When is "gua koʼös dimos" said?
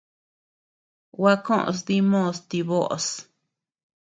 1.15-2.37